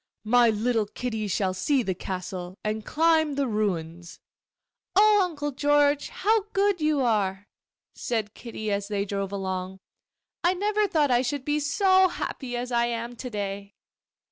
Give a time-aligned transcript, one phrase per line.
[0.23, 4.19] 'My little Kitty shall see the castle, and climb the ruins.'
[4.95, 7.47] 'Oh, Uncle George, how good you are!'
[7.93, 9.77] said Kitty, as they drove along.
[10.43, 13.75] 'I never thought I should be so happy as I am to day.